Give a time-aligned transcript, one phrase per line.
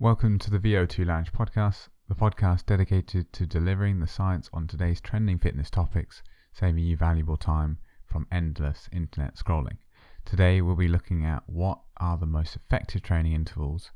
[0.00, 5.00] Welcome to the VO2 Lounge podcast, the podcast dedicated to delivering the science on today's
[5.00, 9.78] trending fitness topics, saving you valuable time from endless internet scrolling.
[10.24, 13.90] Today we'll be looking at what are the most effective training intervals,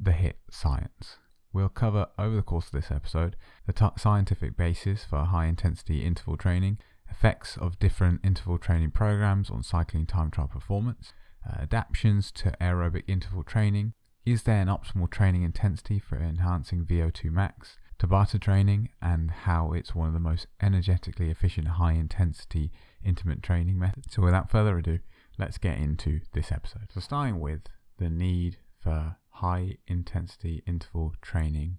[0.00, 1.18] the HIT science.
[1.52, 3.34] We'll cover over the course of this episode
[3.66, 6.78] the t- scientific basis for high intensity interval training,
[7.10, 11.12] effects of different interval training programs on cycling time trial performance,
[11.44, 17.30] uh, adaptations to aerobic interval training, is there an optimal training intensity for enhancing VO2
[17.30, 17.76] max?
[17.98, 22.72] Tabata training and how it's one of the most energetically efficient high intensity
[23.04, 24.14] intermittent training methods.
[24.14, 24.98] So without further ado,
[25.38, 26.88] let's get into this episode.
[26.92, 27.62] So starting with
[27.98, 31.78] the need for high intensity interval training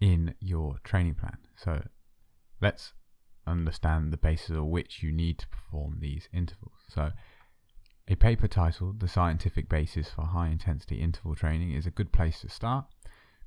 [0.00, 1.38] in your training plan.
[1.56, 1.82] So
[2.60, 2.92] let's
[3.46, 6.78] understand the basis of which you need to perform these intervals.
[6.88, 7.10] So
[8.06, 12.40] a paper titled The Scientific Basis for High Intensity Interval Training is a good place
[12.40, 12.84] to start.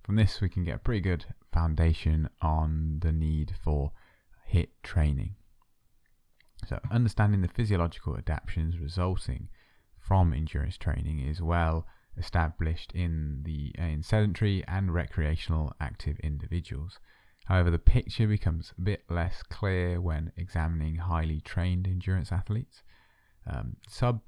[0.04, 3.92] From this, we can get a pretty good foundation on the need for
[4.46, 5.36] HIT training.
[6.66, 9.50] So, understanding the physiological adaptations resulting
[10.00, 11.86] from endurance training is well
[12.18, 17.00] established in the in sedentary and recreational active individuals.
[17.46, 22.82] However, the picture becomes a bit less clear when examining highly trained endurance athletes.
[23.46, 24.22] Um, sub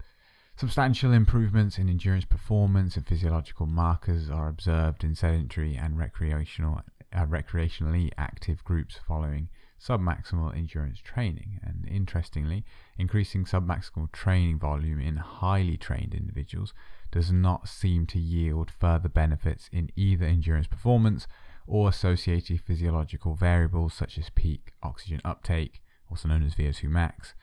[0.60, 6.82] Substantial improvements in endurance performance and physiological markers are observed in sedentary and recreational,
[7.14, 9.48] uh, recreationally active groups following
[9.82, 11.62] submaximal endurance training.
[11.64, 12.66] And interestingly,
[12.98, 16.74] increasing submaximal training volume in highly trained individuals
[17.10, 21.26] does not seem to yield further benefits in either endurance performance
[21.68, 27.34] or associated physiological variables such as peak oxygen uptake, also known as VO2 max,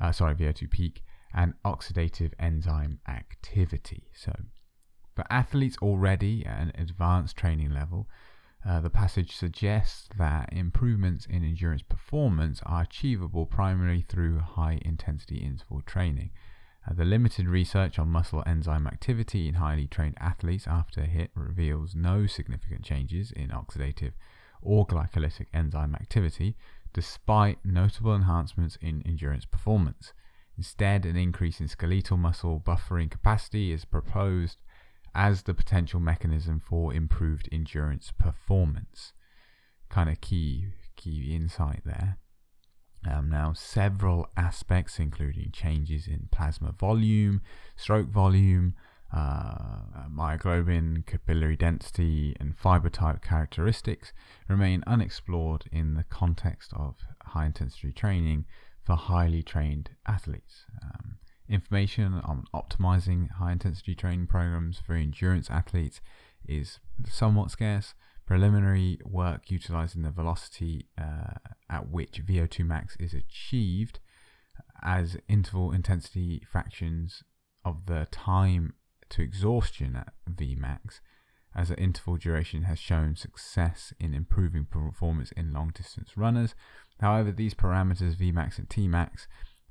[0.00, 1.02] uh, sorry, VO2 peak,
[1.34, 4.10] and oxidative enzyme activity.
[4.14, 4.32] So,
[5.14, 8.08] for athletes already at an advanced training level,
[8.64, 15.38] uh, the passage suggests that improvements in endurance performance are achievable primarily through high intensity
[15.38, 16.30] interval training.
[16.88, 21.94] Uh, the limited research on muscle enzyme activity in highly trained athletes after HIT reveals
[21.94, 24.12] no significant changes in oxidative
[24.60, 26.56] or glycolytic enzyme activity,
[26.92, 30.12] despite notable enhancements in endurance performance.
[30.62, 34.58] Instead, an increase in skeletal muscle buffering capacity is proposed
[35.12, 39.12] as the potential mechanism for improved endurance performance.
[39.88, 42.18] Kind of key key insight there.
[43.10, 47.42] Um, now, several aspects, including changes in plasma volume,
[47.74, 48.76] stroke volume,
[49.12, 54.12] uh, myoglobin, capillary density, and fiber type characteristics,
[54.46, 56.94] remain unexplored in the context of
[57.24, 58.44] high intensity training
[58.84, 60.64] for highly trained athletes.
[60.82, 61.16] Um,
[61.48, 66.00] information on optimizing high intensity training programs for endurance athletes
[66.46, 66.78] is
[67.08, 67.94] somewhat scarce.
[68.26, 71.34] Preliminary work utilizing the velocity uh,
[71.68, 73.98] at which VO2 max is achieved
[74.82, 77.22] as interval intensity fractions
[77.64, 78.74] of the time
[79.10, 81.00] to exhaustion at Vmax
[81.54, 86.54] as an interval duration has shown success in improving performance in long distance runners.
[87.00, 89.26] However, these parameters, Vmax and Tmax,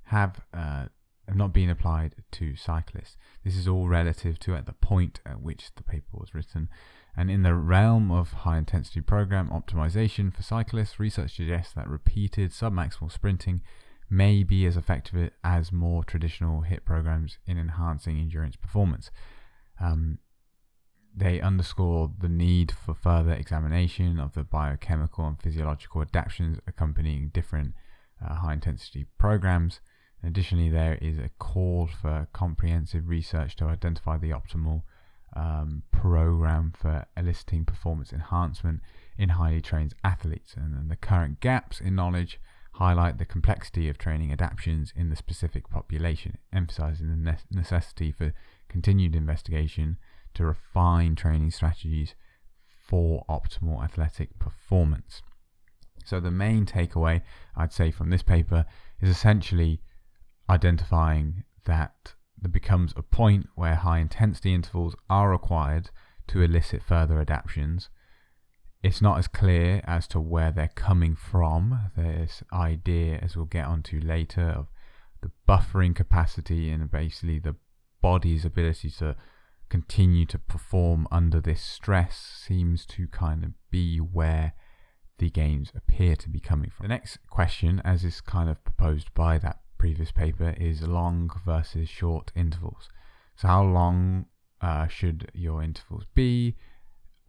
[0.05, 0.85] have, uh,
[1.27, 3.17] have not been applied to cyclists.
[3.43, 6.69] This is all relative to at the point at which the paper was written.
[7.15, 12.51] And in the realm of high intensity program optimization for cyclists, research suggests that repeated
[12.51, 13.61] submaximal sprinting
[14.09, 19.09] may be as effective as more traditional HIT programs in enhancing endurance performance.
[19.79, 20.19] Um,
[21.15, 27.73] they underscore the need for further examination of the biochemical and physiological adaptations accompanying different
[28.25, 29.81] uh, high intensity programs.
[30.23, 34.83] Additionally, there is a call for comprehensive research to identify the optimal
[35.35, 38.81] um, program for eliciting performance enhancement
[39.17, 40.53] in highly trained athletes.
[40.55, 42.39] And, and the current gaps in knowledge
[42.73, 48.33] highlight the complexity of training adaptations in the specific population, emphasizing the ne- necessity for
[48.69, 49.97] continued investigation
[50.33, 52.15] to refine training strategies
[52.65, 55.21] for optimal athletic performance.
[56.03, 57.21] So, the main takeaway
[57.55, 58.65] I'd say from this paper
[58.99, 59.81] is essentially
[60.49, 65.89] identifying that there becomes a point where high intensity intervals are required
[66.27, 67.89] to elicit further adaptations.
[68.83, 71.91] It's not as clear as to where they're coming from.
[71.95, 74.67] This idea, as we'll get onto later, of
[75.21, 77.55] the buffering capacity and basically the
[78.01, 79.15] body's ability to
[79.71, 84.53] continue to perform under this stress seems to kind of be where
[85.17, 86.83] the gains appear to be coming from.
[86.83, 91.87] The next question, as is kind of proposed by that previous paper, is long versus
[91.87, 92.89] short intervals.
[93.37, 94.25] So, how long
[94.59, 96.57] uh, should your intervals be?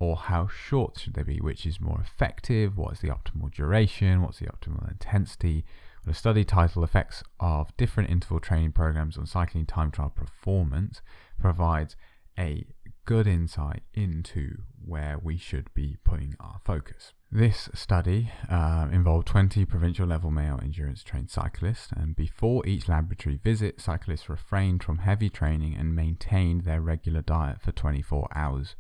[0.03, 1.41] or how short should they be?
[1.41, 2.77] Which is more effective?
[2.77, 4.21] What is the optimal duration?
[4.21, 5.65] What's the optimal intensity?
[6.05, 11.03] The study title Effects of Different Interval Training Programs on Cycling Time Trial Performance
[11.39, 11.95] provides
[12.39, 12.65] a
[13.05, 17.13] good insight into where we should be putting our focus.
[17.31, 23.39] This study uh, involved 20 provincial level male endurance trained cyclists, and before each laboratory
[23.43, 28.77] visit, cyclists refrained from heavy training and maintained their regular diet for 24 hours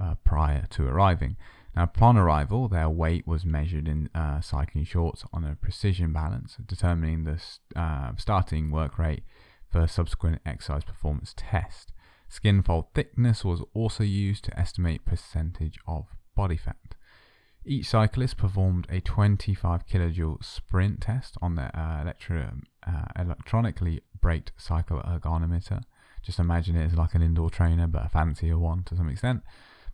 [0.00, 1.36] uh, prior to arriving.
[1.76, 6.56] Now, upon arrival, their weight was measured in uh, cycling shorts on a precision balance,
[6.66, 7.40] determining the
[7.74, 9.24] uh, starting work rate
[9.70, 11.92] for subsequent exercise performance test.
[12.28, 16.94] Skin fold thickness was also used to estimate percentage of body fat.
[17.64, 24.52] Each cyclist performed a 25 kilojoule sprint test on their uh, electro, uh, electronically braked
[24.56, 25.82] cycle ergometer.
[26.22, 29.42] Just imagine it as like an indoor trainer, but a fancier one to some extent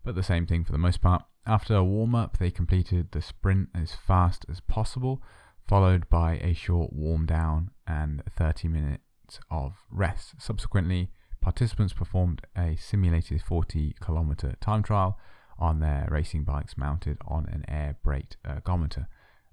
[0.05, 1.25] but the same thing for the most part.
[1.47, 5.23] After a warm up, they completed the sprint as fast as possible,
[5.67, 10.35] followed by a short warm down and 30 minutes of rest.
[10.39, 11.11] Subsequently,
[11.41, 15.19] participants performed a simulated 40 kilometer time trial
[15.59, 19.07] on their racing bikes mounted on an air braked ergometer.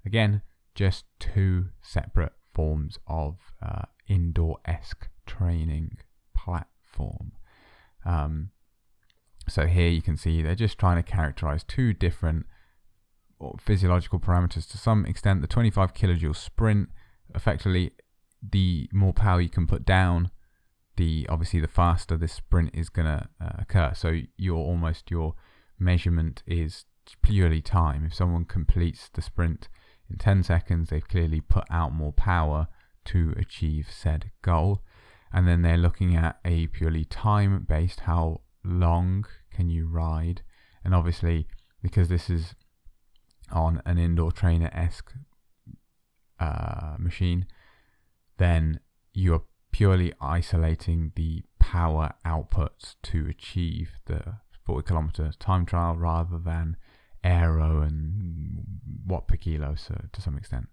[0.04, 0.42] Again,
[0.74, 5.98] just two separate forms of uh, indoor esque training
[6.34, 7.32] platform.
[8.06, 8.50] Um,
[9.48, 12.46] so here you can see they're just trying to characterize two different
[13.58, 15.40] physiological parameters to some extent.
[15.40, 16.88] The 25 kilojoule sprint,
[17.34, 17.92] effectively,
[18.42, 20.30] the more power you can put down,
[20.98, 23.92] the obviously the faster this sprint is going to uh, occur.
[23.94, 25.34] So your almost your
[25.78, 26.84] measurement is
[27.22, 28.04] purely time.
[28.04, 29.68] If someone completes the sprint
[30.10, 32.66] in 10 seconds, they've clearly put out more power
[33.06, 34.82] to achieve said goal.
[35.32, 40.42] And then they're looking at a purely time based how long can you ride?
[40.84, 41.46] And obviously,
[41.80, 42.56] because this is
[43.52, 45.12] on an indoor trainer esque
[46.40, 47.46] uh, machine,
[48.38, 48.80] then
[49.14, 56.76] you're purely isolating the power output to achieve the 40 kilometer time trial rather than
[57.24, 58.64] aero and
[59.06, 60.68] watt per kilo so to some extent.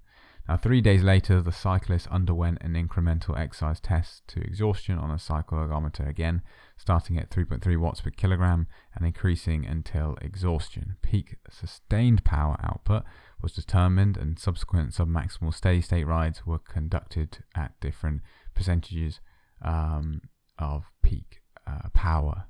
[0.48, 5.18] Now, three days later, the cyclist underwent an incremental exercise test to exhaustion on a
[5.18, 6.44] cycle ergometer again,
[6.78, 10.98] starting at 3.3 watts per kilogram and increasing until exhaustion.
[11.02, 13.04] Peak sustained power output
[13.42, 18.22] was determined, and subsequent submaximal steady state rides were conducted at different
[18.56, 19.20] percentages
[19.62, 20.22] um,
[20.58, 22.46] of peak uh, power.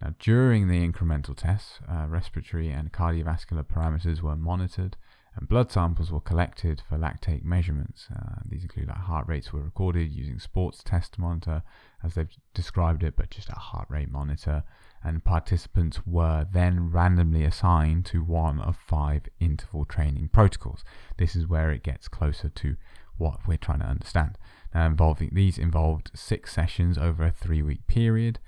[0.00, 4.96] Now, during the incremental tests, uh, respiratory and cardiovascular parameters were monitored
[5.36, 8.08] and blood samples were collected for lactate measurements.
[8.14, 11.62] Uh, these include like heart rates were recorded using sports test monitor,
[12.02, 14.64] as they've described it, but just a heart rate monitor.
[15.04, 20.84] And participants were then randomly assigned to one of five interval training protocols.
[21.18, 22.76] This is where it gets closer to
[23.18, 24.38] what we're trying to understand.
[24.76, 28.38] Now, involving these involved six sessions over a three-week period.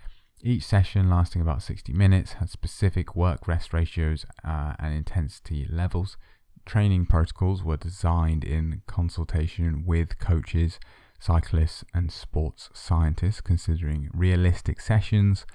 [0.42, 6.18] Each session lasting about 60 minutes had specific work rest ratios uh, and intensity levels
[6.66, 10.78] training protocols were designed in consultation with coaches,
[11.18, 15.46] cyclists, and sports scientists, considering realistic sessions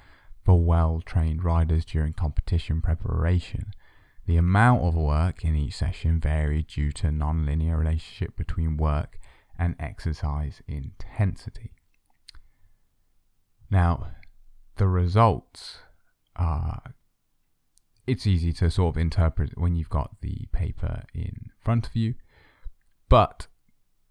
[0.44, 3.72] for well trained riders during competition preparation.
[4.26, 9.20] The amount of work in each session varied due to non-linear relationship between work
[9.58, 11.72] and exercise intensity.
[13.70, 14.08] Now,
[14.76, 15.78] the results
[16.36, 16.94] are
[18.06, 22.14] it's easy to sort of interpret when you've got the paper in front of you.
[23.08, 23.46] But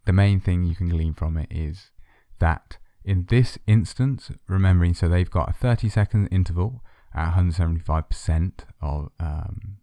[0.06, 1.92] the main thing you can glean from it is
[2.40, 6.84] that in this instance, remembering, so they've got a 30 second interval
[7.14, 9.78] at 175% of um,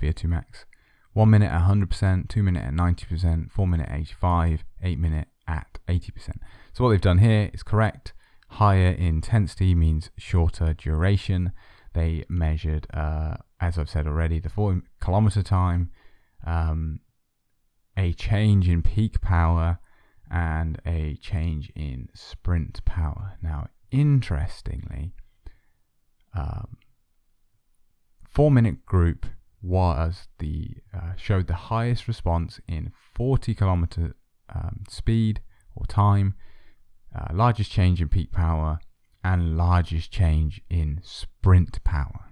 [0.00, 0.66] VO2 max,
[1.16, 5.78] one minute at 100%, two minute at 90%, four minute at 85, eight minute at
[5.88, 6.10] 80%.
[6.74, 8.12] So what they've done here is correct.
[8.50, 11.52] Higher intensity means shorter duration
[11.94, 15.90] they measured, uh, as I've said already, the 4 kilometer time,
[16.46, 17.00] um,
[17.96, 19.78] a change in peak power,
[20.30, 23.38] and a change in sprint power.
[23.40, 25.14] Now, interestingly,
[26.34, 26.76] um,
[28.28, 29.24] four minute group
[29.62, 34.14] was the uh, showed the highest response in 40 kilometer
[34.54, 35.40] um, speed
[35.74, 36.34] or time,
[37.14, 38.78] uh, largest change in peak power,
[39.24, 42.26] and largest change in sprint power.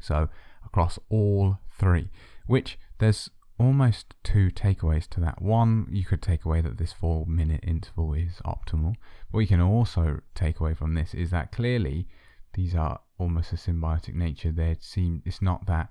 [0.00, 0.28] So,
[0.64, 2.10] across all three,
[2.46, 5.40] which there's almost two takeaways to that.
[5.40, 8.94] One, you could take away that this four minute interval is optimal.
[9.30, 12.08] What you can also take away from this is that clearly
[12.54, 14.50] these are almost a symbiotic nature.
[14.50, 15.90] They seem it's not that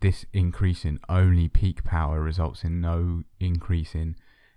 [0.00, 4.16] this increase in only peak power results in no increase in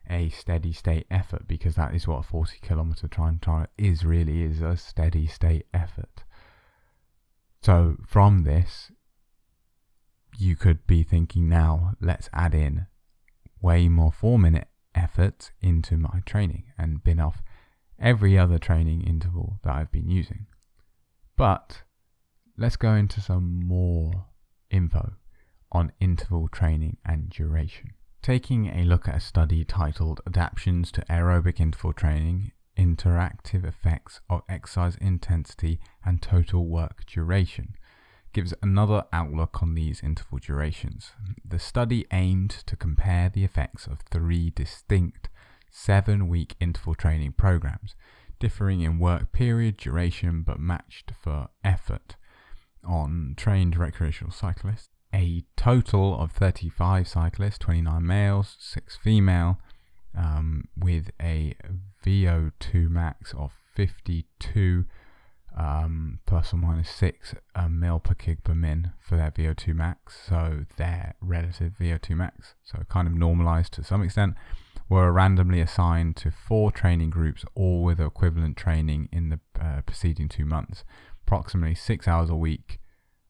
[0.09, 4.43] a steady state effort because that is what a 40 kilometer time trial is really
[4.43, 6.23] is a steady state effort.
[7.61, 8.91] So from this,
[10.37, 12.87] you could be thinking now, let's add in
[13.61, 17.41] way more four minute effort into my training and bin off
[17.99, 20.47] every other training interval that I've been using.
[21.35, 21.83] But
[22.57, 24.27] let's go into some more
[24.69, 25.13] info
[25.71, 27.91] on interval training and duration.
[28.21, 34.41] Taking a look at a study titled Adaptations to Aerobic Interval Training Interactive Effects of
[34.49, 37.75] Exercise Intensity and Total Work Duration
[38.33, 41.11] gives another outlook on these interval durations.
[41.43, 45.29] The study aimed to compare the effects of three distinct
[45.71, 47.95] seven week interval training programs,
[48.39, 52.15] differing in work period, duration, but matched for effort
[52.83, 54.96] on trained recreational cyclists.
[55.13, 59.59] A total of 35 cyclists, 29 males, 6 female,
[60.17, 61.55] um, with a
[62.05, 64.85] VO2 max of 52
[65.57, 70.17] um, plus or minus 6 uh, mil per kg per min for their VO2 max,
[70.27, 74.35] so their relative VO2 max, so kind of normalized to some extent,
[74.89, 80.29] were randomly assigned to four training groups, all with equivalent training in the uh, preceding
[80.29, 80.83] two months,
[81.25, 82.79] approximately six hours a week.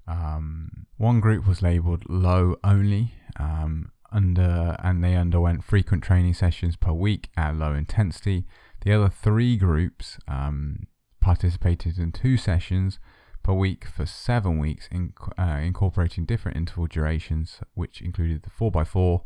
[0.07, 6.75] Um, one group was labeled low only, um, under, and they underwent frequent training sessions
[6.75, 8.45] per week at low intensity.
[8.81, 10.87] The other three groups um,
[11.19, 12.99] participated in two sessions
[13.43, 19.21] per week for seven weeks, in, uh, incorporating different interval durations, which included the 4x4,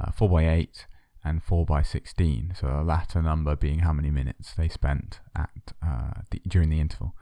[0.00, 0.86] uh, 4x8,
[1.24, 2.56] and 4x16.
[2.56, 6.80] So the latter number being how many minutes they spent at uh, the, during the
[6.80, 7.14] interval.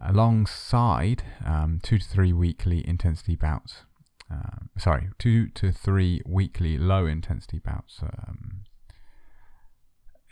[0.00, 3.82] Alongside um, two to three weekly intensity bouts,
[4.30, 8.62] um, sorry, two to three weekly low intensity bouts um,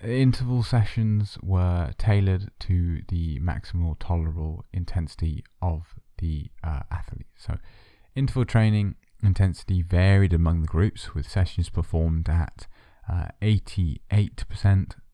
[0.02, 7.26] interval sessions were tailored to the maximal tolerable intensity of the uh, athlete.
[7.36, 7.58] So,
[8.14, 12.66] interval training intensity varied among the groups, with sessions performed at
[13.10, 14.00] uh, 88%,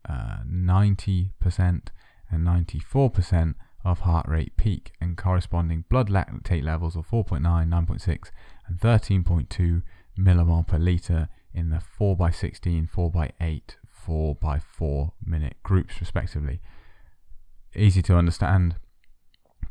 [0.09, 0.13] uh,
[0.47, 1.89] 90%,
[2.31, 3.55] and 94%
[3.85, 8.31] of heart rate peak, and corresponding blood lactate levels of 4.9, 9.6,
[8.67, 9.83] and 13.2
[10.19, 16.61] millimole per liter in the 4x16, 4x8, four by four minute groups, respectively.
[17.75, 18.77] Easy to understand.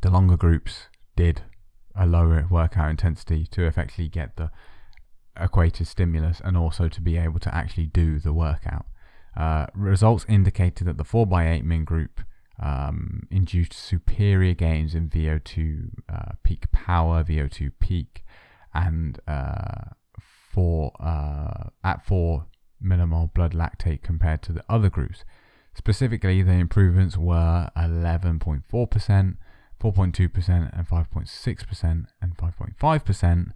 [0.00, 1.42] The longer groups did
[1.94, 4.50] a lower workout intensity to effectively get the
[5.38, 8.86] equated stimulus and also to be able to actually do the workout.
[9.36, 12.20] Uh, results indicated that the 4x8 min group
[12.62, 18.24] um, induced superior gains in VO2 uh, peak power, VO2 peak,
[18.72, 19.90] and uh,
[20.52, 22.46] for uh, at 4
[22.84, 25.24] millimole blood lactate compared to the other groups.
[25.74, 29.36] Specifically, the improvements were 11.4%, 4.2%,
[30.78, 33.52] and 5.6%, and 5.5%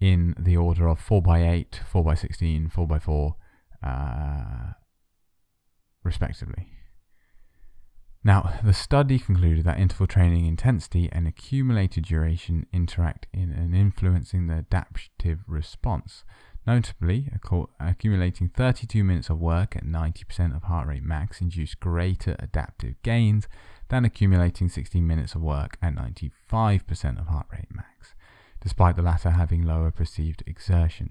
[0.00, 3.34] in the order of 4x8, 4x16, 4x4,
[3.82, 4.72] uh,
[6.04, 6.73] respectively.
[8.26, 14.46] Now, the study concluded that interval training intensity and accumulated duration interact in and influencing
[14.46, 16.24] the adaptive response.
[16.66, 17.30] Notably,
[17.78, 23.46] accumulating 32 minutes of work at 90% of heart rate max induced greater adaptive gains
[23.90, 28.14] than accumulating 16 minutes of work at 95% of heart rate max,
[28.62, 31.10] despite the latter having lower perceived exertion.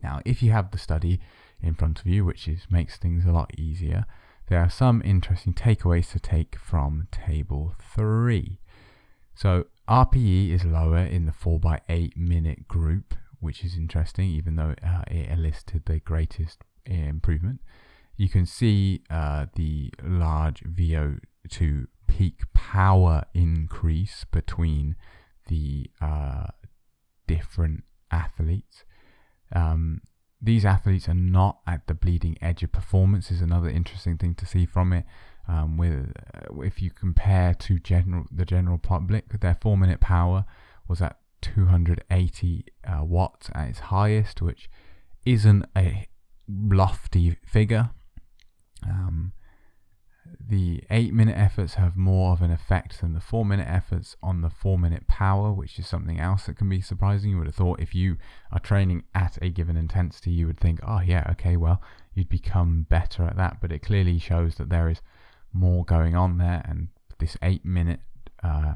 [0.00, 1.18] Now, if you have the study
[1.60, 4.06] in front of you, which is, makes things a lot easier,
[4.48, 8.58] there are some interesting takeaways to take from table 3.
[9.34, 15.02] So, RPE is lower in the 4x8 minute group which is interesting, even though uh,
[15.08, 17.60] it elicited the greatest improvement.
[18.16, 24.94] You can see uh, the large VO2 peak power increase between
[25.48, 26.46] the uh,
[27.26, 27.82] different
[28.12, 28.84] athletes.
[29.52, 30.02] Um,
[30.42, 33.30] these athletes are not at the bleeding edge of performance.
[33.30, 35.04] Is another interesting thing to see from it.
[35.48, 40.44] Um, with uh, if you compare to general the general public, their four minute power
[40.88, 44.68] was at 280 uh, watts at its highest, which
[45.24, 46.06] isn't a
[46.48, 47.90] lofty figure.
[48.84, 49.32] Um,
[50.48, 54.40] the 8 minute efforts have more of an effect than the 4 minute efforts on
[54.40, 57.30] the 4 minute power, which is something else that can be surprising.
[57.30, 58.16] You would have thought if you
[58.50, 61.82] are training at a given intensity, you would think, oh, yeah, okay, well,
[62.14, 63.58] you'd become better at that.
[63.60, 65.00] But it clearly shows that there is
[65.52, 68.00] more going on there and this eight minute
[68.42, 68.74] uh,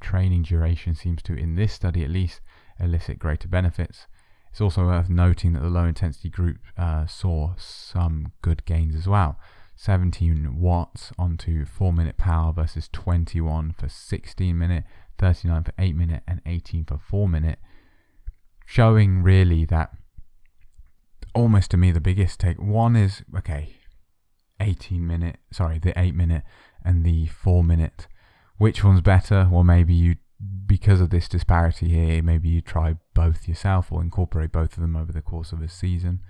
[0.00, 2.40] training duration seems to, in this study at least,
[2.80, 4.06] elicit greater benefits.
[4.50, 9.06] It's also worth noting that the low intensity group uh, saw some good gains as
[9.06, 9.38] well.
[9.76, 14.84] 17 watts onto 4 minute power versus 21 for 16 minute,
[15.18, 17.58] 39 for 8 minute, and 18 for 4 minute,
[18.64, 19.92] showing really that
[21.34, 23.68] almost to me the biggest take one is okay
[24.58, 26.42] 18 minute sorry the 8 minute
[26.82, 28.06] and the 4 minute.
[28.58, 29.48] Which one's better?
[29.50, 30.16] Well maybe you
[30.66, 34.96] because of this disparity here maybe you try both yourself or incorporate both of them
[34.96, 36.20] over the course of a season.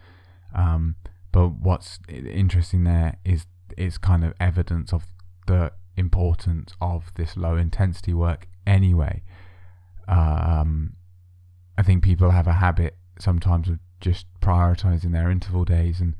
[0.54, 0.96] Um,
[1.36, 5.04] but what's interesting there is it's kind of evidence of
[5.46, 9.22] the importance of this low intensity work anyway
[10.08, 10.94] um,
[11.78, 16.14] I think people have a habit sometimes of just prioritizing their interval days and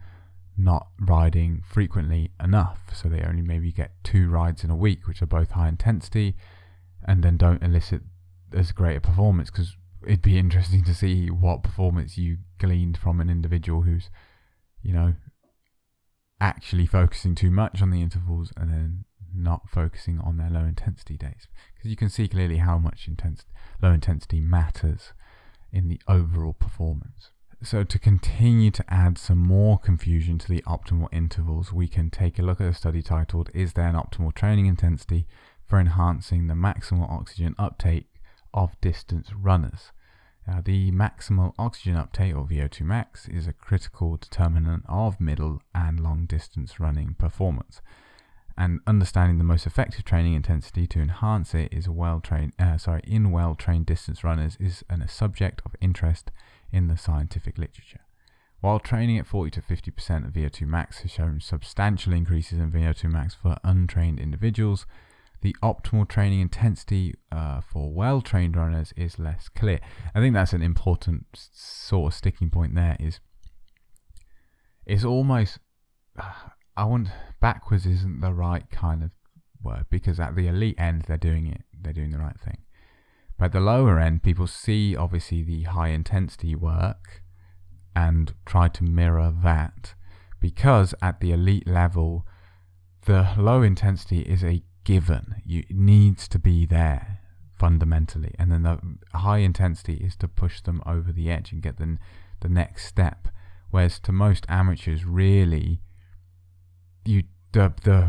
[0.57, 2.81] not riding frequently enough.
[2.95, 6.35] So they only maybe get two rides in a week, which are both high intensity,
[7.07, 8.03] and then don't elicit
[8.53, 13.21] as great a performance because it'd be interesting to see what performance you gleaned from
[13.21, 14.11] an individual who's,
[14.87, 15.15] you know,
[16.41, 21.17] actually focusing too much on the intervals and then not focusing on their low intensity
[21.17, 21.49] days.
[21.75, 23.45] Because you can see clearly how much intense
[23.83, 25.13] low intensity matters
[25.73, 27.31] in the overall performance.
[27.63, 32.39] So, to continue to add some more confusion to the optimal intervals, we can take
[32.39, 35.27] a look at a study titled Is There an Optimal Training Intensity
[35.67, 38.07] for Enhancing the Maximal Oxygen Uptake
[38.55, 39.91] of Distance Runners?
[40.47, 45.99] Now, the maximal oxygen uptake, or VO2 max, is a critical determinant of middle and
[45.99, 47.81] long distance running performance.
[48.57, 53.03] And understanding the most effective training intensity to enhance it is well trained, uh, sorry,
[53.05, 56.31] in well trained distance runners is an, a subject of interest
[56.73, 58.01] in the scientific literature.
[58.61, 63.11] While training at 40 to 50% of VO2 max has shown substantial increases in VO2
[63.11, 64.87] max for untrained individuals,
[65.43, 69.81] the optimal training intensity uh, for well trained runners is less clear.
[70.15, 73.21] I think that's an important sort of sticking point there is
[74.85, 75.59] it's almost
[76.79, 77.09] I want
[77.41, 79.11] backwards isn't the right kind of
[79.63, 82.59] word because at the elite end they're doing it they're doing the right thing
[83.39, 87.23] but at the lower end, people see obviously the high intensity work
[87.95, 89.95] and try to mirror that
[90.41, 92.27] because at the elite level,
[93.05, 95.43] the low intensity is a given.
[95.45, 97.19] You, it needs to be there
[97.59, 98.35] fundamentally.
[98.39, 98.79] And then the
[99.19, 101.99] high intensity is to push them over the edge and get the,
[102.41, 103.29] the next step.
[103.71, 105.81] Whereas to most amateurs, really,
[107.05, 108.09] you the, the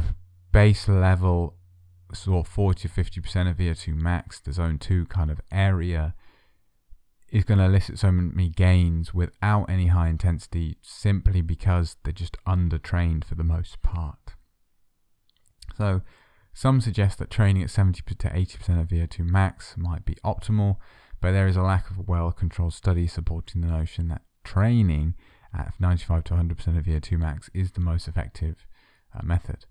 [0.52, 1.56] base level
[2.14, 6.14] sort of 40 to 50% of VO2 max, the zone 2 kind of area,
[7.30, 12.38] is going to elicit so many gains without any high intensity simply because they're just
[12.48, 14.36] undertrained for the most part.
[15.76, 16.02] So,
[16.58, 20.78] some suggest that training at 70 to 80% of VO2 max might be optimal,
[21.22, 25.14] but there is a lack of well controlled studies supporting the notion that training
[25.54, 28.66] at 95 to 100% of VO2 max is the most effective
[29.14, 29.66] uh, method.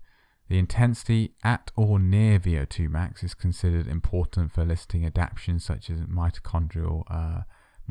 [0.47, 5.99] The intensity at or near VO2 max is considered important for eliciting adaptations such as
[5.99, 7.41] mitochondrial, uh,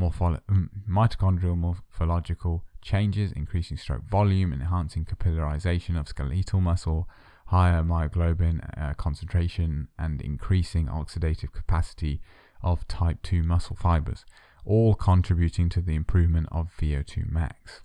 [0.01, 7.07] morpholo- mm, mitochondrial morphological changes, increasing stroke volume, enhancing capillarization of skeletal muscle,
[7.47, 12.21] higher myoglobin uh, concentration, and increasing oxidative capacity
[12.63, 14.25] of type 2 muscle fibers,
[14.65, 17.83] all contributing to the improvement of VO2 max.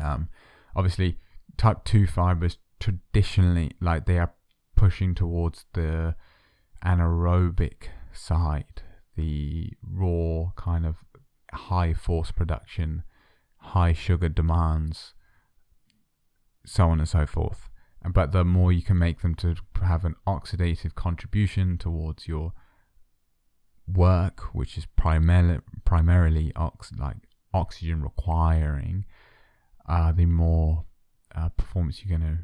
[0.00, 0.28] Um,
[0.74, 1.18] obviously,
[1.56, 4.32] type 2 fibers traditionally like they are
[4.76, 6.14] pushing towards the
[6.84, 8.82] anaerobic side,
[9.16, 10.96] the raw kind of
[11.52, 13.02] high force production,
[13.58, 15.14] high sugar demands,
[16.64, 17.68] so on and so forth.
[18.08, 22.52] But the more you can make them to have an oxidative contribution towards your
[23.86, 27.16] work, which is primarily primarily ox- like
[27.52, 29.04] oxygen requiring,
[29.88, 30.84] uh, the more
[31.34, 32.42] uh, performance you're going to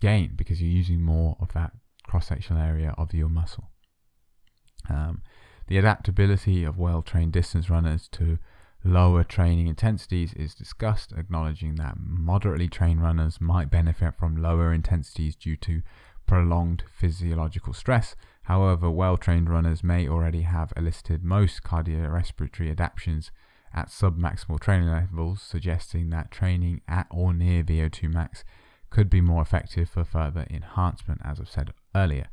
[0.00, 1.72] gain because you're using more of that
[2.04, 3.70] cross sectional area of your muscle.
[4.88, 5.22] Um,
[5.68, 8.38] the adaptability of well trained distance runners to
[8.86, 15.34] lower training intensities is discussed, acknowledging that moderately trained runners might benefit from lower intensities
[15.34, 15.82] due to
[16.26, 18.14] prolonged physiological stress.
[18.44, 23.32] However, well trained runners may already have elicited most cardiorespiratory adaptations
[23.74, 28.44] at submaximal training levels, suggesting that training at or near VO2 max
[28.90, 32.28] could be more effective for further enhancement, as I've said earlier.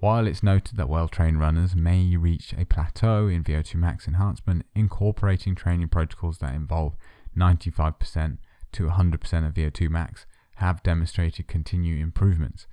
[0.00, 4.64] While it's noted that well trained runners may reach a plateau in VO2 max enhancement,
[4.74, 6.96] incorporating training protocols that involve
[7.36, 8.38] 95%
[8.72, 12.66] to 100% of VO2 max have demonstrated continued improvements.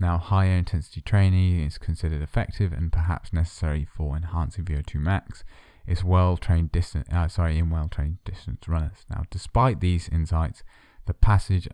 [0.00, 5.44] Now, higher intensity training is considered effective and perhaps necessary for enhancing VO2 max.
[5.86, 9.04] It's well trained distance, uh, sorry, in well trained distance runners.
[9.08, 10.64] Now, despite these insights,
[11.06, 11.68] the passage,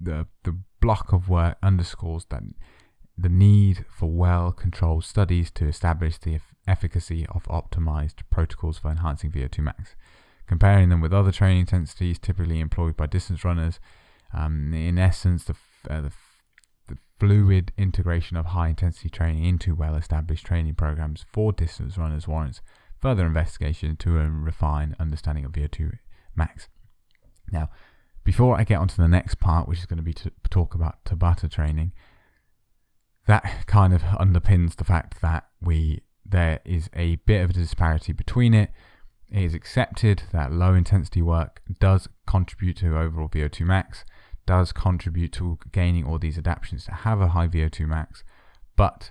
[0.00, 2.42] the the block of work underscores that
[3.20, 9.30] the need for well controlled studies to establish the efficacy of optimized protocols for enhancing
[9.30, 9.94] VO2 max.
[10.46, 13.78] Comparing them with other training intensities typically employed by distance runners,
[14.32, 15.54] um, in essence, the,
[15.88, 16.12] uh, the
[16.90, 22.26] the fluid integration of high intensity training into well established training programs for distance runners
[22.26, 22.60] warrants
[23.00, 25.92] further investigation to a refined understanding of VO2
[26.36, 26.68] max.
[27.50, 27.70] Now,
[28.24, 31.02] before I get onto the next part, which is going to be to talk about
[31.04, 31.92] Tabata training,
[33.26, 38.12] that kind of underpins the fact that we there is a bit of a disparity
[38.12, 38.70] between it.
[39.30, 44.04] It is accepted that low intensity work does contribute to overall VO2 max,
[44.46, 48.24] does contribute to gaining all these adaptations to have a high VO2 max,
[48.76, 49.10] but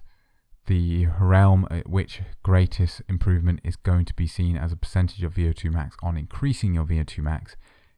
[0.67, 5.33] the realm at which greatest improvement is going to be seen as a percentage of
[5.33, 7.55] VO2 max on increasing your VO2 max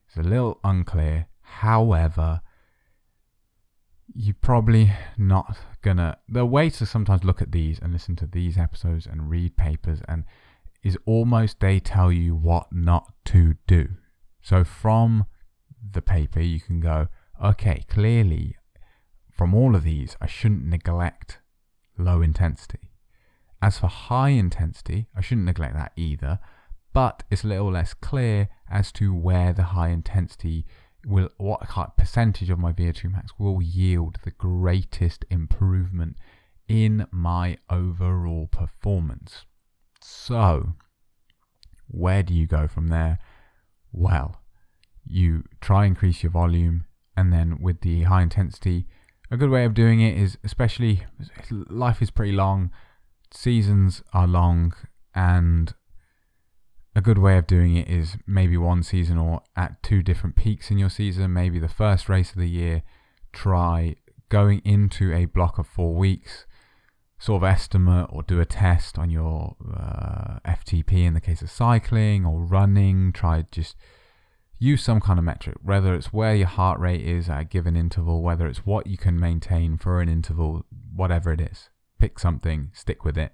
[0.10, 1.28] is a little unclear.
[1.41, 2.41] However,
[4.14, 6.18] you're probably not gonna.
[6.28, 10.00] The way to sometimes look at these and listen to these episodes and read papers
[10.08, 10.26] and
[10.84, 13.90] is almost they tell you what not to do.
[14.42, 15.26] So from
[15.92, 17.08] the paper, you can go,
[17.44, 18.58] okay, clearly
[19.32, 21.40] from all of these, I shouldn't neglect
[21.98, 22.92] low intensity.
[23.62, 26.40] As for high intensity, I shouldn't neglect that either,
[26.94, 30.66] but it's a little less clear as to where the high intensity
[31.06, 31.62] will, what
[31.98, 36.18] percentage of my VO2 max will yield the greatest improvement
[36.68, 39.46] in my overall performance.
[40.02, 40.74] So,
[41.88, 43.20] where do you go from there?
[43.92, 44.42] Well,
[45.06, 46.86] you try increase your volume,
[47.18, 48.88] and then with the high intensity,
[49.30, 51.06] a good way of doing it is, especially
[51.50, 52.72] life is pretty long,
[53.32, 54.74] seasons are long,
[55.14, 55.74] and
[56.95, 60.69] a good way of doing it is maybe one season or at two different peaks
[60.69, 61.34] in your season.
[61.34, 62.84] Maybe the first race of the year,
[63.32, 63.95] try
[64.30, 66.45] going into a block of four weeks
[67.21, 71.51] sort of estimate or do a test on your uh, FTP in the case of
[71.51, 73.13] cycling or running.
[73.13, 73.75] Try just
[74.58, 77.75] use some kind of metric, whether it's where your heart rate is at a given
[77.75, 81.69] interval, whether it's what you can maintain for an interval, whatever it is.
[81.99, 83.34] Pick something, stick with it,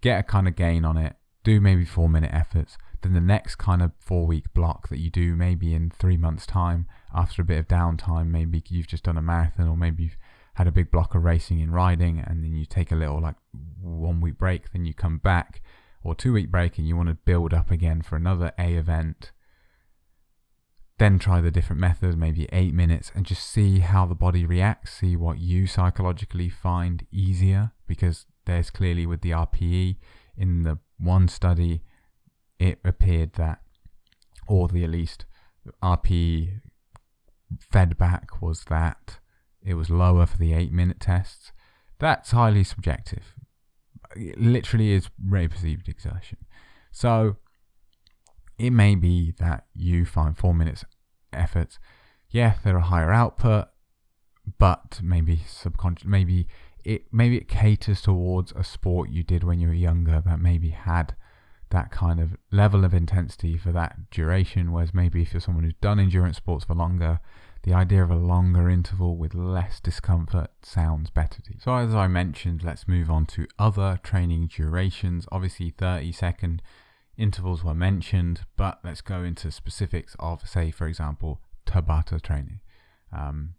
[0.00, 2.76] get a kind of gain on it, do maybe four minute efforts.
[3.02, 6.46] Then the next kind of four week block that you do, maybe in three months'
[6.46, 10.16] time, after a bit of downtime, maybe you've just done a marathon or maybe you've
[10.54, 13.36] had a big block of racing and riding and then you take a little like
[13.80, 15.62] one week break, then you come back
[16.02, 19.32] or two week break and you want to build up again for another A event.
[20.98, 24.92] Then try the different methods, maybe eight minutes, and just see how the body reacts,
[24.92, 27.72] see what you psychologically find easier.
[27.88, 29.96] Because there's clearly with the RPE
[30.36, 31.82] in the one study,
[32.58, 33.60] it appeared that,
[34.46, 35.26] or the at least
[35.82, 36.60] RPE
[37.58, 39.18] fed back was that
[39.62, 41.52] it was lower for the eight minute tests.
[41.98, 43.34] That's highly subjective.
[44.16, 46.38] It literally is very perceived exertion.
[46.92, 47.36] So
[48.58, 50.84] it may be that you find four minutes
[51.32, 51.78] efforts,
[52.30, 53.68] yeah, they're a higher output,
[54.58, 56.46] but maybe subconscious, maybe
[56.84, 60.70] it maybe it caters towards a sport you did when you were younger that maybe
[60.70, 61.14] had
[61.70, 64.70] that kind of level of intensity for that duration.
[64.70, 67.20] Whereas maybe if you're someone who's done endurance sports for longer,
[67.64, 71.58] the idea of a longer interval with less discomfort sounds better to you.
[71.60, 75.26] So, as I mentioned, let's move on to other training durations.
[75.32, 76.62] Obviously, 30 second
[77.16, 82.60] intervals were mentioned, but let's go into specifics of, say, for example, Tabata training.
[83.10, 83.54] Um,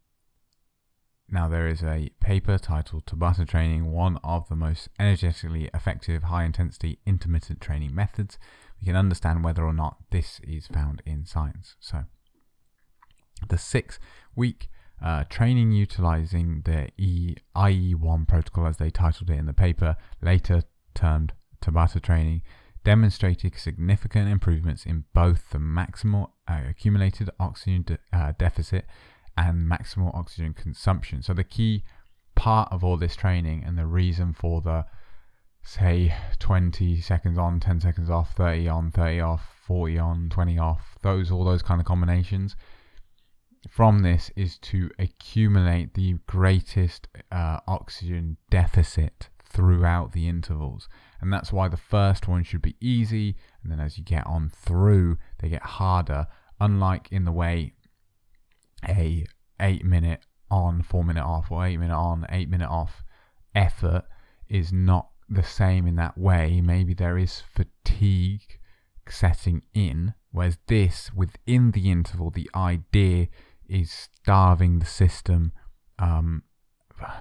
[1.27, 6.43] now, there is a paper titled Tabata Training, one of the most energetically effective high
[6.43, 8.37] intensity intermittent training methods.
[8.79, 11.75] We can understand whether or not this is found in science.
[11.79, 12.05] So,
[13.49, 13.99] the six
[14.35, 14.69] week
[15.03, 20.61] uh, training utilizing the e- IE1 protocol, as they titled it in the paper, later
[20.93, 22.43] termed Tabata training,
[22.83, 28.85] demonstrated significant improvements in both the maximal uh, accumulated oxygen de- uh, deficit
[29.37, 31.21] and maximal oxygen consumption.
[31.21, 31.83] So, the key
[32.35, 34.85] part of all this training and the reason for the
[35.63, 40.97] say 20 seconds on, 10 seconds off, 30 on, 30 off, 40 on, 20 off,
[41.01, 42.55] those all those kind of combinations
[43.69, 50.87] from this is to accumulate the greatest uh, oxygen deficit throughout the intervals.
[51.21, 54.49] And that's why the first one should be easy, and then as you get on
[54.49, 56.27] through, they get harder.
[56.59, 57.73] Unlike in the way
[58.87, 59.25] a
[59.59, 63.03] eight minute on, four minute off, or eight minute on, eight minute off
[63.53, 64.03] effort
[64.47, 66.61] is not the same in that way.
[66.61, 68.59] Maybe there is fatigue
[69.07, 73.27] setting in, whereas this within the interval, the idea
[73.67, 75.51] is starving the system
[75.99, 76.43] um,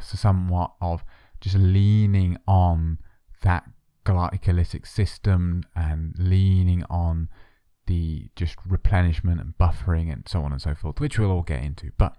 [0.00, 1.04] so somewhat of
[1.40, 2.98] just leaning on
[3.42, 3.64] that
[4.04, 7.28] glycolytic system and leaning on
[7.86, 11.62] the just replenishment and buffering and so on and so forth, which we'll all get
[11.62, 11.92] into.
[11.98, 12.16] But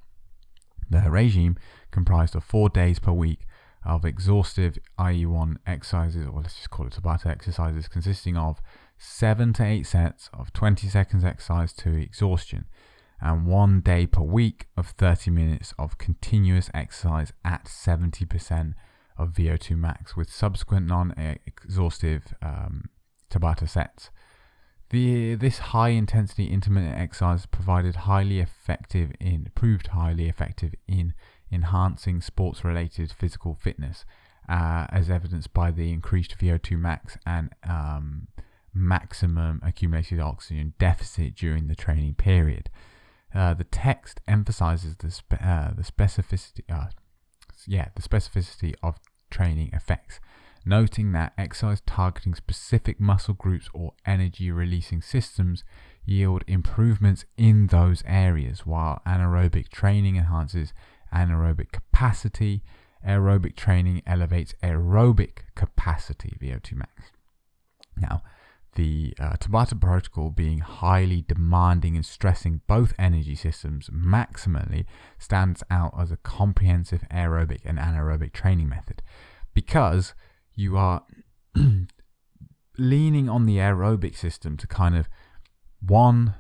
[0.90, 1.58] the regime
[1.92, 3.48] comprised of four days per week
[3.86, 8.60] of exhaustive IE1 exercises, or let's just call it Tabata exercises, consisting of
[8.98, 12.66] seven to eight sets of 20 seconds exercise to exhaustion,
[13.22, 18.74] and one day per week of 30 minutes of continuous exercise at 70%
[19.18, 21.14] of VO2 max, with subsequent non
[21.46, 22.90] exhaustive um,
[23.30, 24.10] Tabata sets.
[24.90, 31.14] The, this high intensity intermittent exercise provided highly effective in proved highly effective in
[31.52, 34.06] enhancing sports related physical fitness,
[34.48, 38.28] uh, as evidenced by the increased VO2 max and um,
[38.74, 42.70] maximum accumulated oxygen deficit during the training period.
[43.34, 46.88] Uh, the text emphasizes the, spe- uh, the specificity, uh,
[47.68, 50.20] yeah, the specificity of training effects,
[50.66, 55.64] noting that exercise targeting specific muscle groups or energy releasing systems
[56.06, 60.74] yield improvements in those areas, while anaerobic training enhances
[61.14, 62.64] anaerobic capacity.
[63.08, 67.12] Aerobic training elevates aerobic capacity, VO2 max.
[67.96, 68.24] Now,
[68.76, 74.86] the uh, Tabata protocol being highly demanding and stressing both energy systems maximally
[75.18, 79.02] stands out as a comprehensive aerobic and anaerobic training method
[79.54, 80.14] because
[80.56, 81.04] you are
[82.78, 85.08] leaning on the aerobic system to kind of
[85.82, 86.34] one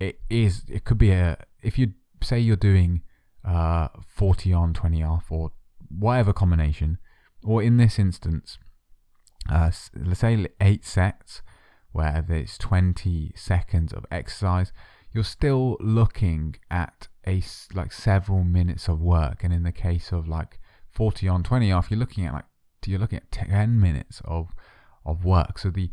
[0.00, 3.02] it is it could be a if you say you're doing
[3.44, 5.52] uh, 40 on, 20 off, or
[5.88, 6.98] whatever combination,
[7.42, 8.58] or in this instance,
[9.50, 11.42] uh, let's say eight sets
[11.92, 14.72] where there's 20 seconds of exercise,
[15.12, 19.42] you're still looking at a like several minutes of work.
[19.42, 20.58] And in the case of like
[20.90, 22.44] 40 on, 20 off, you're looking at like
[22.86, 24.54] you're looking at 10 minutes of
[25.04, 25.58] of work.
[25.58, 25.90] So the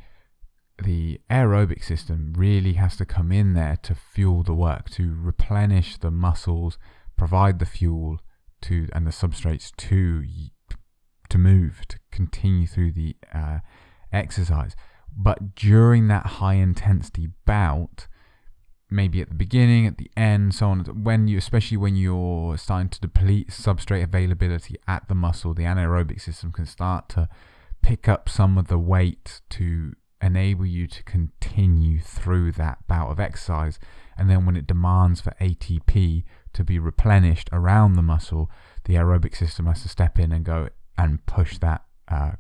[0.78, 5.98] the aerobic system really has to come in there to fuel the work, to replenish
[5.98, 6.78] the muscles
[7.16, 8.20] provide the fuel
[8.62, 10.24] to and the substrates to
[11.30, 13.60] to move to continue through the uh,
[14.12, 14.76] exercise.
[15.18, 18.08] But during that high intensity bout,
[18.90, 22.90] maybe at the beginning, at the end, so on, when you especially when you're starting
[22.90, 27.28] to deplete substrate availability at the muscle, the anaerobic system can start to
[27.82, 33.20] pick up some of the weight to enable you to continue through that bout of
[33.20, 33.80] exercise.
[34.18, 38.50] And then when it demands for ATP to be replenished around the muscle,
[38.86, 42.32] the aerobic system has to step in and go and push that, uh,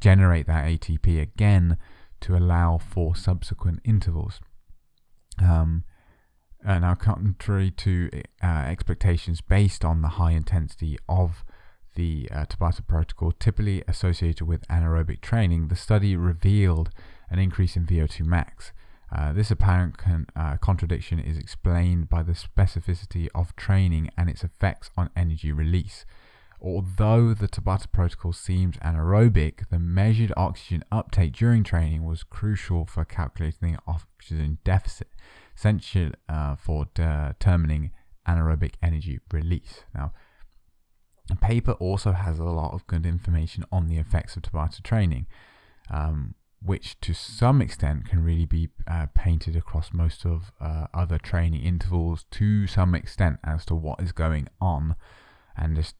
[0.00, 1.78] generate that ATP again
[2.20, 4.40] to allow for subsequent intervals.
[5.42, 5.84] Um,
[6.66, 8.10] uh, now, contrary to
[8.42, 11.44] uh, expectations based on the high intensity of
[11.94, 16.90] the uh, Tabata protocol, typically associated with anaerobic training, the study revealed
[17.30, 18.72] an increase in VO2 max.
[19.14, 24.42] Uh, this apparent con- uh, contradiction is explained by the specificity of training and its
[24.42, 26.04] effects on energy release.
[26.60, 33.04] Although the Tabata protocol seemed anaerobic, the measured oxygen uptake during training was crucial for
[33.04, 35.08] calculating the oxygen deficit,
[35.56, 37.90] essential uh, for determining
[38.26, 39.84] anaerobic energy release.
[39.94, 40.12] Now,
[41.28, 45.26] the paper also has a lot of good information on the effects of Tabata training.
[45.90, 46.34] Um,
[46.66, 51.62] which to some extent can really be uh, painted across most of uh, other training
[51.62, 54.96] intervals to some extent as to what is going on.
[55.56, 55.94] And just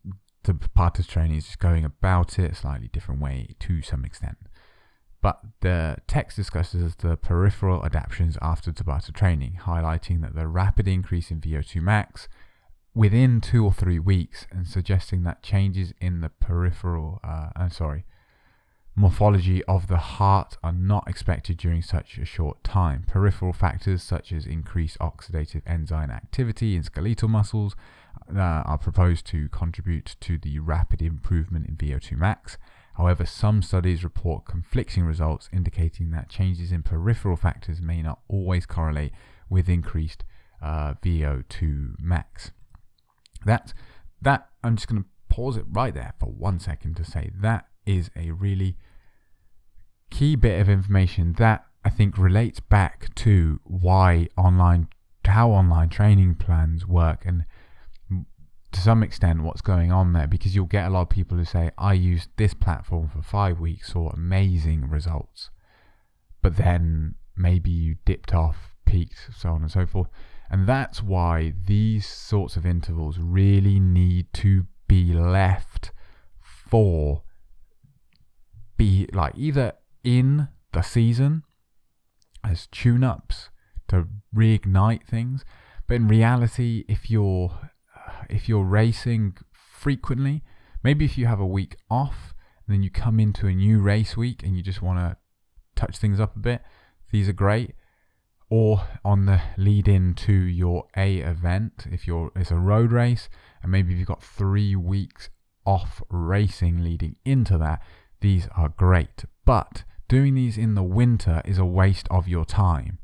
[0.47, 4.39] the of training is just going about it a slightly different way to some extent.
[5.21, 11.31] But the text discusses the peripheral adaptations after Tabata training, highlighting that the rapid increase
[11.31, 12.29] in VO2 max
[12.95, 18.05] within two or three weeks and suggesting that changes in the peripheral, uh, I'm sorry,
[18.95, 23.05] morphology of the heart are not expected during such a short time.
[23.07, 27.77] Peripheral factors such as increased oxidative enzyme activity in skeletal muscles
[28.35, 32.59] uh, are proposed to contribute to the rapid improvement in VO2 max.
[32.97, 38.65] However, some studies report conflicting results indicating that changes in peripheral factors may not always
[38.65, 39.13] correlate
[39.51, 40.25] with increased
[40.63, 42.53] uh, VO2 max.
[43.45, 43.75] That
[44.23, 47.67] that I'm just going to pause it right there for one second to say that
[47.85, 48.77] is a really
[50.11, 54.89] key bit of information that I think relates back to why online,
[55.25, 57.45] how online training plans work, and
[58.77, 61.45] to some extent what's going on there because you'll get a lot of people who
[61.45, 65.51] say, I used this platform for five weeks, saw amazing results.
[66.43, 70.09] But then maybe you dipped off, peaked, so on and so forth.
[70.51, 75.91] And that's why these sorts of intervals really need to be left
[76.41, 77.23] for
[78.77, 79.73] be like either
[80.05, 81.43] in the season
[82.45, 83.49] as tune ups
[83.89, 85.47] to reignite things.
[85.87, 87.71] But in reality, if you're
[88.31, 90.43] if you're racing frequently,
[90.83, 92.35] maybe if you have a week off
[92.67, 95.17] and then you come into a new race week and you just want to
[95.75, 96.63] touch things up a bit,
[97.11, 97.75] these are great.
[98.49, 103.29] Or on the lead in to your A event, if you're it's a road race,
[103.63, 105.31] and maybe you've got three weeks
[105.65, 107.83] off racing leading into that,
[108.21, 109.25] these are great.
[109.45, 112.99] But doing these in the winter is a waste of your time.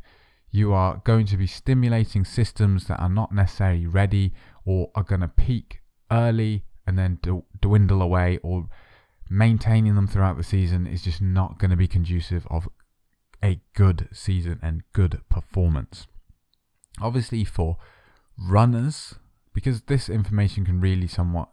[0.50, 5.20] You are going to be stimulating systems that are not necessarily ready or are going
[5.20, 7.18] to peak early and then
[7.60, 8.68] dwindle away or
[9.28, 12.68] maintaining them throughout the season is just not going to be conducive of
[13.42, 16.06] a good season and good performance.
[17.00, 17.76] Obviously, for
[18.38, 19.14] runners,
[19.54, 21.48] because this information can really somewhat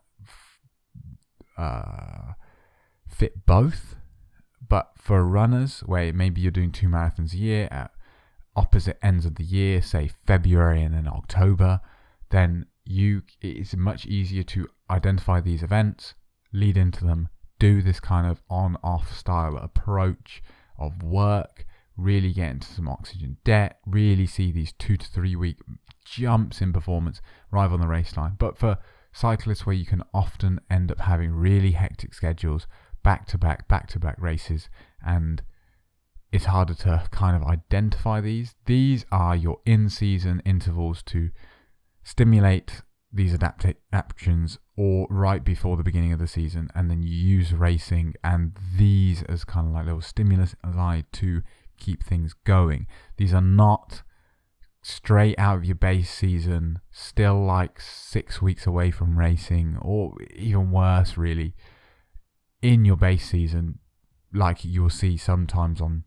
[1.57, 2.33] uh,
[3.07, 3.95] fit both,
[4.67, 7.91] but for runners, where maybe you're doing two marathons a year at
[8.55, 11.79] opposite ends of the year, say February and then October,
[12.29, 16.15] then you it's much easier to identify these events,
[16.51, 20.41] lead into them, do this kind of on-off style approach
[20.77, 25.57] of work, really get into some oxygen debt, really see these two to three week
[26.03, 27.21] jumps in performance
[27.53, 28.33] arrive on the race line.
[28.39, 28.79] But for
[29.13, 32.65] cyclists where you can often end up having really hectic schedules,
[33.03, 34.67] back to back, back to back races,
[35.05, 35.43] and
[36.31, 38.55] it's harder to kind of identify these.
[38.65, 41.29] These are your in season intervals to
[42.03, 42.81] stimulate
[43.11, 48.13] these adaptations or right before the beginning of the season and then you use racing
[48.23, 50.55] and these as kind of like little stimulus
[51.11, 51.41] to
[51.79, 52.85] keep things going.
[53.17, 54.03] These are not
[54.81, 60.71] straight out of your base season, still like six weeks away from racing, or even
[60.71, 61.53] worse, really,
[62.61, 63.79] in your base season,
[64.33, 66.03] like you'll see sometimes on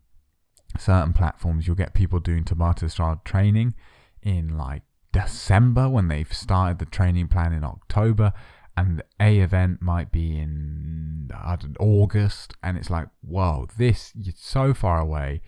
[0.79, 3.75] certain platforms, you'll get people doing Tabata style training
[4.23, 8.33] in like December when they've started the training plan in October,
[8.77, 11.31] and the A event might be in
[11.79, 15.43] August, and it's like, whoa, this is so far away.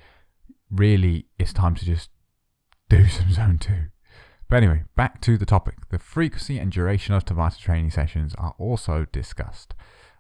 [0.70, 2.10] Really, it's time to just
[2.88, 3.86] do some zone two.
[4.48, 5.88] But anyway, back to the topic.
[5.90, 9.74] The frequency and duration of Tabata training sessions are also discussed.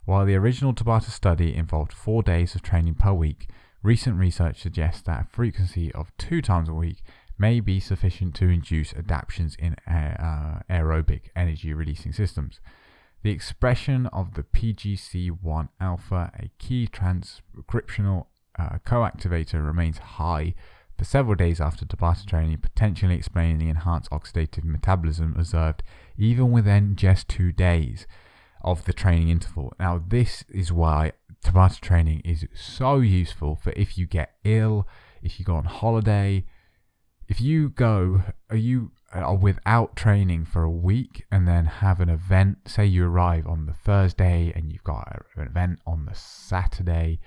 [0.06, 3.48] While the original Tabata study involved four days of training per week,
[3.82, 7.02] recent research suggests that a frequency of two times a week
[7.38, 12.60] may be sufficient to induce adaptations in uh, aerobic energy releasing systems.
[13.22, 18.26] The expression of the PGC1 alpha, a key transcriptional
[18.58, 20.54] uh, coactivator, remains high
[20.96, 25.82] for several days after Tabata training, potentially explaining the enhanced oxidative metabolism observed
[26.16, 28.06] even within just two days
[28.62, 29.72] of the training interval.
[29.80, 31.12] Now, this is why
[31.44, 34.86] Tabata training is so useful for if you get ill,
[35.22, 36.44] if you go on holiday,
[37.28, 42.08] if you go, are you are without training for a week and then have an
[42.08, 47.20] event, say you arrive on the Thursday and you've got an event on the Saturday,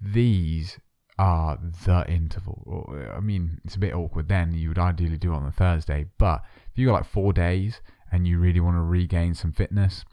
[0.00, 0.78] these
[1.18, 2.92] are the interval.
[3.14, 4.54] I mean, it's a bit awkward then.
[4.54, 7.80] You would ideally do it on the Thursday, but if you got like four days
[8.10, 10.04] and you really want to regain some fitness,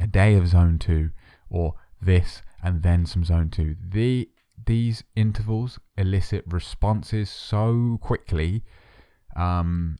[0.00, 1.10] a day of zone two
[1.50, 3.76] or this and then some zone two.
[3.86, 4.30] The
[4.66, 8.62] these intervals elicit responses so quickly
[9.36, 9.98] um,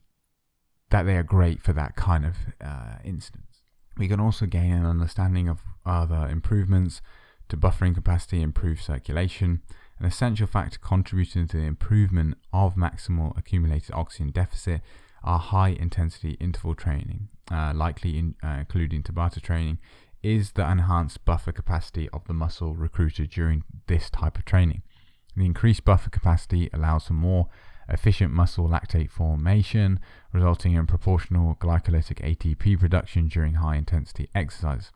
[0.90, 3.62] that they are great for that kind of uh, instance.
[3.96, 7.02] We can also gain an understanding of other improvements
[7.48, 9.62] to buffering capacity, improve circulation.
[9.98, 14.80] An essential factor contributing to the improvement of maximal accumulated oxygen deficit
[15.22, 19.78] are high intensity interval training, uh, likely in, uh, including Tabata training,
[20.22, 24.82] is the enhanced buffer capacity of the muscle recruited during this type of training.
[25.36, 27.48] The increased buffer capacity allows for more
[27.88, 29.98] efficient muscle lactate formation,
[30.32, 34.90] resulting in proportional glycolytic ATP production during high intensity exercise.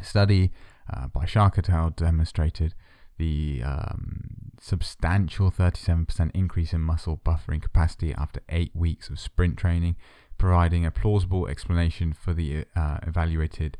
[0.00, 0.52] A study
[0.92, 1.90] uh, by Sharp et al.
[1.90, 2.74] demonstrated
[3.18, 9.96] the um, substantial 37% increase in muscle buffering capacity after eight weeks of sprint training,
[10.38, 13.76] providing a plausible explanation for the uh, evaluated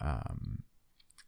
[0.00, 0.62] um,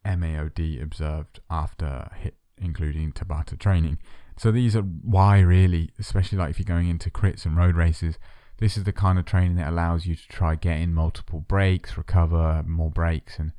[0.04, 3.98] MAOD observed after HIIT, including Tabata training.
[4.38, 8.18] So these are why really, especially like if you're going into crits and road races,
[8.58, 11.96] this is the kind of training that allows you to try get in multiple breaks,
[11.96, 13.52] recover more breaks, and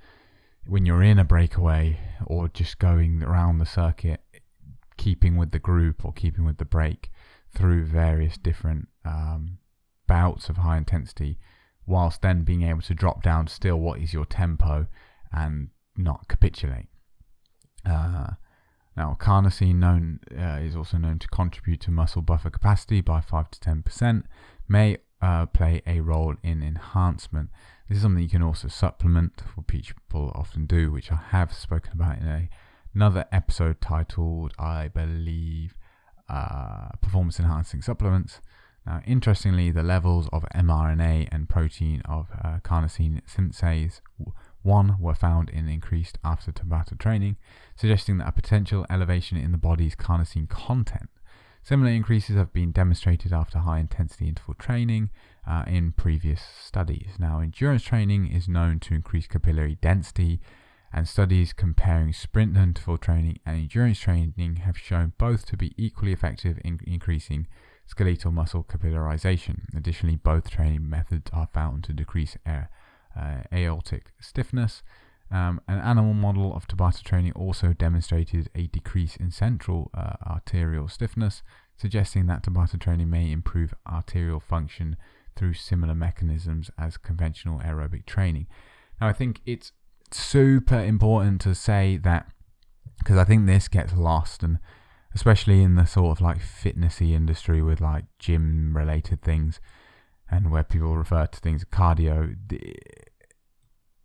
[0.65, 4.21] when you're in a breakaway or just going around the circuit,
[4.97, 7.11] keeping with the group or keeping with the break
[7.53, 9.57] through various different um,
[10.07, 11.37] bouts of high intensity,
[11.85, 14.87] whilst then being able to drop down still what is your tempo
[15.33, 16.87] and not capitulate.
[17.85, 18.27] Uh,
[18.95, 23.49] now, carnosine known uh, is also known to contribute to muscle buffer capacity by five
[23.51, 24.25] to ten percent.
[24.67, 27.49] May uh, play a role in enhancement.
[27.89, 31.91] This is something you can also supplement, what people often do, which I have spoken
[31.93, 32.49] about in a,
[32.93, 35.75] another episode titled, I believe,
[36.29, 38.39] uh, Performance Enhancing Supplements.
[38.85, 44.01] Now, interestingly, the levels of mRNA and protein of uh, carnosine synthase
[44.63, 47.37] 1 were found in increased after Tabata training,
[47.75, 51.09] suggesting that a potential elevation in the body's carnosine content.
[51.61, 55.11] Similar increases have been demonstrated after high intensity interval training
[55.47, 57.11] uh, in previous studies.
[57.17, 60.41] Now, endurance training is known to increase capillary density,
[60.93, 66.11] and studies comparing sprint interval training and endurance training have shown both to be equally
[66.11, 67.47] effective in increasing
[67.87, 69.61] skeletal muscle capillarization.
[69.75, 72.69] Additionally, both training methods are found to decrease air,
[73.51, 74.83] aortic stiffness.
[75.31, 80.87] Um, an animal model of Tabata training also demonstrated a decrease in central uh, arterial
[80.87, 81.41] stiffness,
[81.75, 84.95] suggesting that Tabata training may improve arterial function
[85.35, 88.45] through similar mechanisms as conventional aerobic training.
[89.01, 89.71] Now, I think it's
[90.11, 92.29] super important to say that
[92.99, 94.59] because I think this gets lost and
[95.15, 99.59] especially in the sort of like fitnessy industry with like gym related things
[100.33, 102.35] and where people refer to things as cardio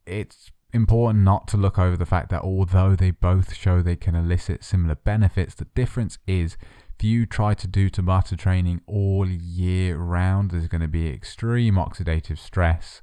[0.06, 4.14] it's important not to look over the fact that although they both show they can
[4.14, 6.56] elicit similar benefits the difference is
[6.98, 11.76] if you try to do Tabata training all year round there's going to be extreme
[11.76, 13.02] oxidative stress.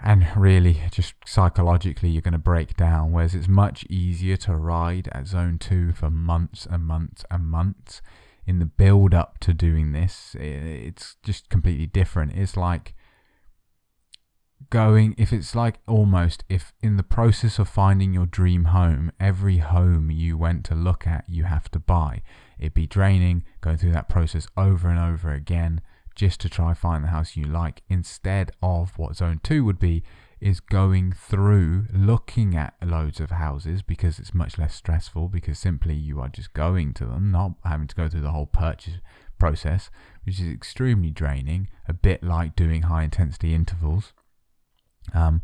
[0.00, 5.08] And really just psychologically you're going to break down whereas it's much easier to ride
[5.12, 8.00] at zone 2 for months and months and months
[8.46, 12.32] in the build up to doing this it's just completely different.
[12.36, 12.94] It's like
[14.70, 19.58] going if it's like almost if in the process of finding your dream home every
[19.58, 22.22] home you went to look at you have to buy.
[22.58, 25.80] It'd be draining going through that process over and over again
[26.14, 30.02] just to try find the house you like instead of what zone 2 would be
[30.44, 35.94] is going through looking at loads of houses because it's much less stressful because simply
[35.94, 38.94] you are just going to them not having to go through the whole purchase
[39.38, 39.90] process
[40.24, 44.12] which is extremely draining a bit like doing high intensity intervals
[45.12, 45.40] um,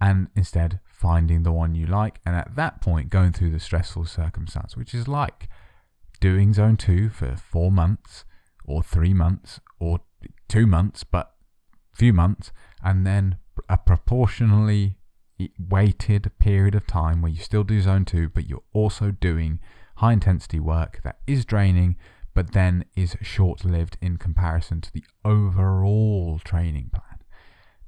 [0.00, 4.04] and instead finding the one you like and at that point going through the stressful
[4.04, 5.48] circumstance which is like
[6.20, 8.24] doing zone 2 for 4 months
[8.64, 10.00] or 3 months or
[10.48, 11.34] two months, but
[11.92, 13.38] few months, and then
[13.68, 14.96] a proportionally
[15.58, 19.58] weighted period of time where you still do zone two, but you're also doing
[19.96, 21.96] high intensity work that is draining,
[22.34, 27.18] but then is short lived in comparison to the overall training plan.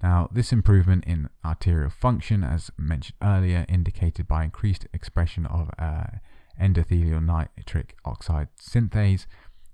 [0.03, 6.19] Now, this improvement in arterial function, as mentioned earlier, indicated by increased expression of uh,
[6.61, 9.27] endothelial nitric oxide synthase,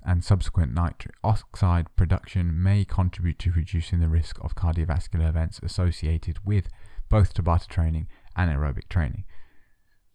[0.04, 6.38] and subsequent nitric oxide production may contribute to reducing the risk of cardiovascular events associated
[6.44, 6.68] with
[7.08, 9.24] both Tabata training and aerobic training.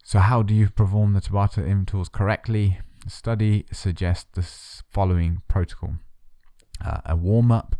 [0.02, 2.80] So, how do you perform the Tabata intervals correctly?
[3.04, 4.42] The study suggests the
[4.92, 5.96] following protocol
[6.84, 7.76] uh, a warm up,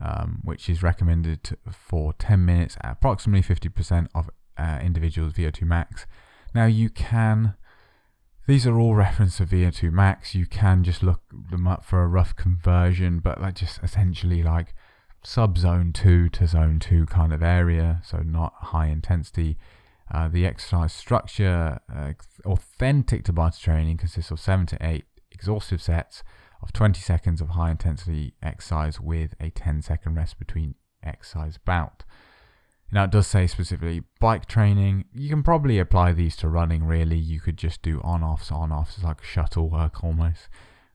[0.00, 6.06] um, which is recommended for 10 minutes at approximately 50% of uh, individuals' VO2 max.
[6.54, 7.54] Now, you can
[8.46, 10.34] these are all reference to VO2 max.
[10.34, 11.20] You can just look
[11.50, 14.74] them up for a rough conversion, but like just essentially like
[15.24, 19.56] sub zone 2 to zone 2 kind of area, so not high intensity.
[20.12, 22.12] Uh, the exercise structure, uh,
[22.44, 26.22] authentic Tabata training, consists of 7 to 8 exhaustive sets
[26.62, 32.04] of 20 seconds of high intensity exercise with a 10 second rest between exercise bout.
[32.92, 35.06] Now, it does say specifically bike training.
[35.12, 37.18] You can probably apply these to running, really.
[37.18, 38.96] You could just do on offs, on offs.
[38.96, 40.48] It's like shuttle work almost.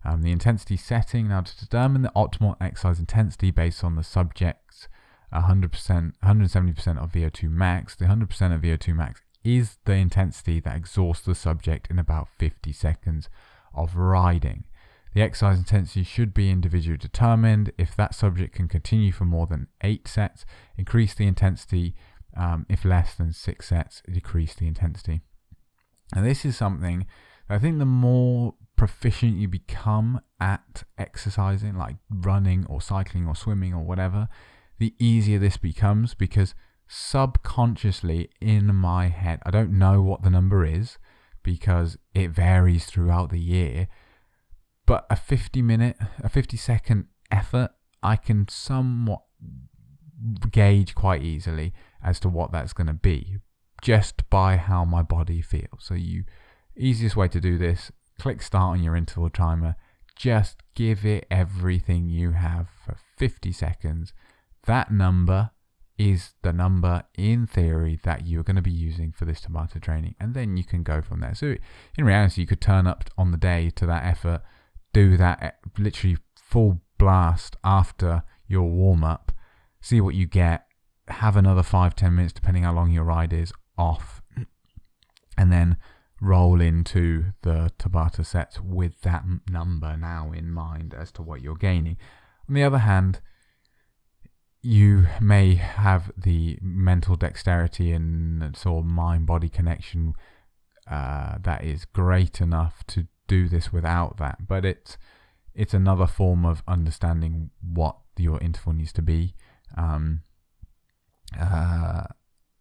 [0.04, 1.28] Um, the intensity setting.
[1.28, 4.88] Now, to determine the optimal exercise intensity based on the subject's
[5.34, 8.24] 100%, 170% of VO2 max, the 100%
[8.56, 13.30] of VO2 max is the intensity that exhausts the subject in about 50 seconds
[13.74, 14.66] of riding.
[15.14, 17.72] The exercise intensity should be individually determined.
[17.78, 20.46] If that subject can continue for more than eight sets,
[20.78, 21.96] increase the intensity.
[22.36, 25.22] Um, if less than six sets, decrease the intensity.
[26.16, 27.06] And this is something
[27.52, 33.74] I think the more proficient you become at exercising, like running or cycling or swimming
[33.74, 34.30] or whatever,
[34.80, 36.56] the easier this becomes because
[36.88, 40.98] subconsciously in my head, I don't know what the number is
[41.44, 43.88] because it varies throughout the year,
[44.92, 47.70] but a 50 minute, a 50 second effort,
[48.04, 49.22] I can somewhat
[50.52, 51.74] gauge quite easily
[52.04, 53.38] as to what that's going to be
[53.82, 55.80] just by how my body feels.
[55.80, 56.26] So you
[56.76, 57.90] easiest way to do this,
[58.20, 59.78] click start on your interval timer,
[60.18, 64.12] just give it everything you have for 50 seconds.
[64.66, 65.52] That number
[65.98, 70.16] is the number in theory that you're going to be using for this Tabata training
[70.20, 71.34] and then you can go from there.
[71.34, 71.56] So
[71.98, 74.42] in reality you could turn up on the day to that effort,
[74.94, 79.32] do that eh, literally full blast after your warm up,
[79.82, 80.66] see what you get,
[81.08, 84.22] have another five ten minutes depending how long your ride is off
[85.38, 85.78] and then
[86.22, 91.56] roll into the Tabata sets with that number now in mind as to what you're
[91.56, 91.98] gaining.
[92.48, 93.22] On the other hand,
[94.62, 100.14] you may have the mental dexterity and sort of mind body connection
[100.90, 104.98] uh, that is great enough to do this without that, but it's
[105.56, 109.36] it's another form of understanding what your interval needs to be.
[109.78, 110.24] Um,
[111.40, 112.04] uh,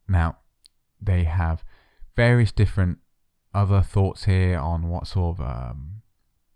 [0.08, 0.38] now,
[1.00, 1.64] they have
[2.14, 2.98] various different
[3.52, 6.02] other thoughts here on what sort of um,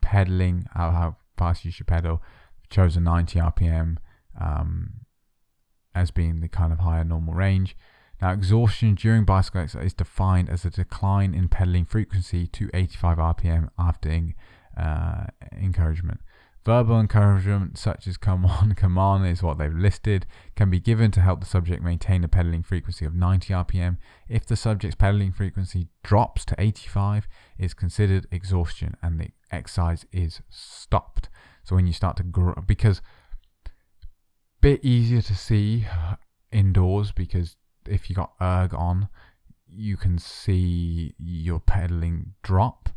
[0.00, 2.22] pedaling, how, how fast you should pedal.
[2.70, 3.96] chosen 90 RPM
[4.40, 5.06] um,
[5.94, 7.76] as being the kind of higher normal range.
[8.24, 13.18] Now, exhaustion during bicycle exercise is defined as a decline in pedaling frequency to 85
[13.18, 14.18] RPM after
[14.78, 16.22] uh, encouragement.
[16.64, 20.24] Verbal encouragement, such as come on, come on, is what they've listed,
[20.56, 23.98] can be given to help the subject maintain a pedaling frequency of 90 RPM.
[24.26, 30.40] If the subject's pedaling frequency drops to 85, it's considered exhaustion and the exercise is
[30.48, 31.28] stopped.
[31.62, 33.02] So when you start to grow, because
[34.62, 35.86] bit easier to see
[36.50, 37.56] indoors because
[37.88, 39.08] if you got erg on,
[39.68, 42.90] you can see your pedaling drop.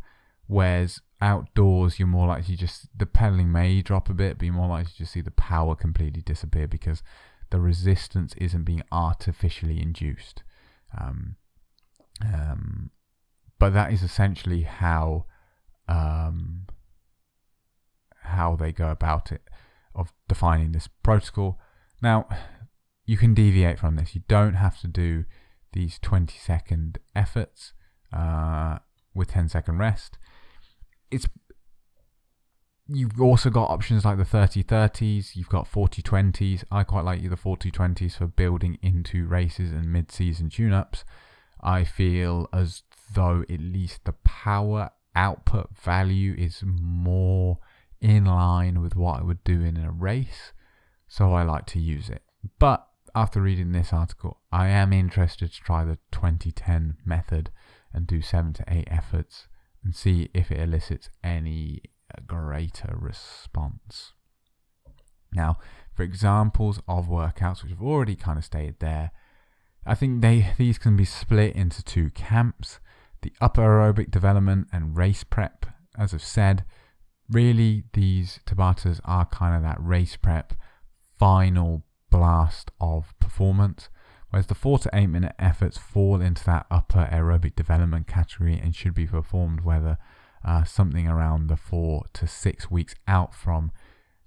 [0.47, 4.69] Whereas outdoors, you're more likely just the pedaling may drop a bit, but you're more
[4.69, 7.03] likely to see the power completely disappear because
[7.49, 10.43] the resistance isn't being artificially induced.
[10.97, 11.35] Um,
[12.21, 12.91] um,
[13.59, 15.25] but that is essentially how
[15.87, 16.67] um,
[18.23, 19.41] how they go about it
[19.95, 21.59] of defining this protocol.
[22.01, 22.27] Now,
[23.07, 24.13] you can deviate from this.
[24.13, 25.25] You don't have to do
[25.73, 27.73] these 20 second efforts
[28.13, 28.77] uh,
[29.15, 30.19] with 10 second rest
[31.11, 31.27] it's
[32.87, 36.63] you've also got options like the 30 30s, you've got 40 20s.
[36.71, 41.03] I quite like the 40 20s for building into races and mid season tune ups.
[41.61, 42.83] I feel as
[43.13, 47.59] though at least the power output value is more
[47.99, 50.53] in line with what I would do in a race,
[51.07, 52.21] so I like to use it.
[52.59, 52.87] But
[53.17, 57.49] after reading this article, I am interested to try the 2010 method
[57.91, 59.47] and do seven to eight efforts
[59.83, 61.81] and see if it elicits any
[62.13, 64.13] uh, greater response.
[65.33, 65.57] Now,
[65.95, 69.09] for examples of workouts, which I've already kind of stated there,
[69.83, 72.79] I think they these can be split into two camps:
[73.23, 75.65] the upper aerobic development and race prep.
[75.97, 76.65] As I've said,
[77.27, 80.53] really these Tabatas are kind of that race prep
[81.17, 81.83] final
[82.17, 83.89] blast of performance
[84.29, 88.75] whereas the four to eight minute efforts fall into that upper aerobic development category and
[88.75, 89.97] should be performed whether
[90.45, 93.71] uh, something around the four to six weeks out from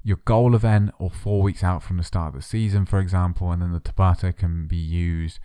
[0.03, 3.51] your goal event or four weeks out from the start of the season, for example,
[3.53, 5.39] and then the Tabata can be used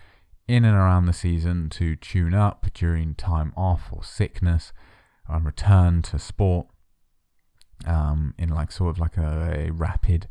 [0.48, 4.72] in and around the season to tune up during time off or sickness
[5.28, 6.68] and return to sport
[7.86, 10.28] um, in like sort of like a, a rapid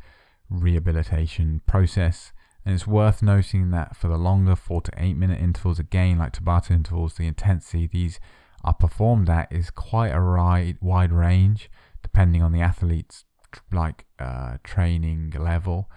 [0.51, 2.33] rehabilitation process.
[2.65, 6.33] And it's worth noting that for the longer four to eight minute intervals, again, like
[6.33, 8.19] Tabata intervals, the intensity these
[8.65, 11.71] are performed at is quite a wide range
[12.03, 13.25] depending on the athlete's
[13.73, 15.91] like uh, training level.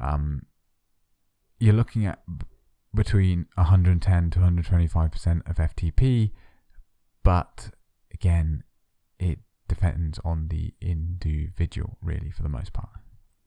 [0.00, 0.42] Um,
[1.58, 2.20] you're looking at
[2.94, 6.32] between 110 to 125% of FTP,
[7.22, 7.70] but
[8.12, 8.64] again,
[9.18, 12.90] it depends on the individual really for the most part.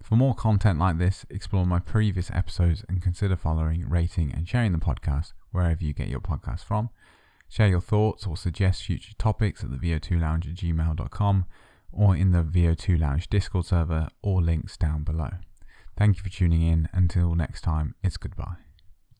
[0.01, 4.71] For more content like this, explore my previous episodes and consider following, rating, and sharing
[4.71, 6.89] the podcast wherever you get your podcast from.
[7.47, 11.45] Share your thoughts or suggest future topics at the VO2lounge at gmail.com
[11.91, 15.31] or in the VO2 Lounge Discord server or links down below.
[15.97, 16.87] Thank you for tuning in.
[16.93, 18.70] Until next time, it's goodbye.